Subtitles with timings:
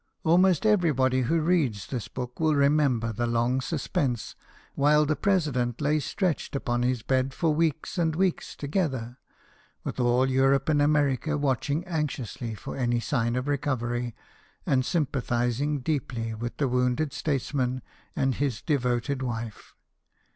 [0.23, 4.35] Almost everybody who reads this book will remember the long suspense,
[4.73, 9.19] while the President lay stretched upon his bed for weeks and weeks together,
[9.83, 14.15] with all Europe and America watching anxiously for any sign of recovery,
[14.65, 17.83] and sympa thizing deeply with the wounded statesman
[18.15, 18.43] and JAMES GARFIELD, CANAL BOY.
[18.43, 19.75] 163 his devoted wife.